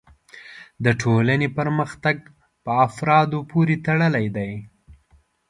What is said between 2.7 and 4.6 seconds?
افرادو پورې تړلی دی.